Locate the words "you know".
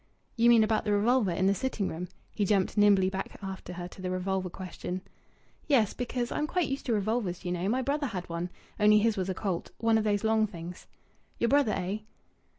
7.45-7.69